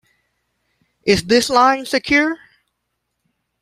[1.03, 2.35] Is this line secure?